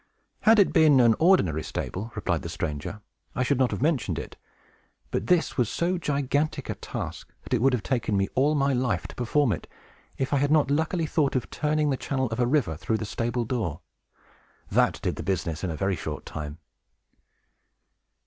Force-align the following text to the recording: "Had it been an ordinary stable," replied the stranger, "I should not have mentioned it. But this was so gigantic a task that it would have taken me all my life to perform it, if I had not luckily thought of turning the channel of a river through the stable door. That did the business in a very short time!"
"Had 0.39 0.57
it 0.57 0.73
been 0.73 0.99
an 0.99 1.13
ordinary 1.19 1.61
stable," 1.61 2.11
replied 2.15 2.41
the 2.41 2.49
stranger, 2.49 3.01
"I 3.35 3.43
should 3.43 3.59
not 3.59 3.69
have 3.69 3.83
mentioned 3.83 4.17
it. 4.17 4.35
But 5.11 5.27
this 5.27 5.57
was 5.57 5.69
so 5.69 5.99
gigantic 5.99 6.71
a 6.71 6.73
task 6.73 7.31
that 7.43 7.53
it 7.53 7.61
would 7.61 7.73
have 7.73 7.83
taken 7.83 8.17
me 8.17 8.27
all 8.33 8.55
my 8.55 8.73
life 8.73 9.05
to 9.05 9.15
perform 9.15 9.51
it, 9.51 9.67
if 10.17 10.33
I 10.33 10.37
had 10.37 10.49
not 10.49 10.71
luckily 10.71 11.05
thought 11.05 11.35
of 11.35 11.51
turning 11.51 11.91
the 11.91 11.97
channel 11.97 12.29
of 12.31 12.39
a 12.39 12.47
river 12.47 12.75
through 12.75 12.97
the 12.97 13.05
stable 13.05 13.45
door. 13.45 13.81
That 14.71 14.99
did 15.03 15.17
the 15.17 15.21
business 15.23 15.63
in 15.63 15.69
a 15.69 15.75
very 15.77 15.95
short 15.97 16.25
time!" 16.25 16.57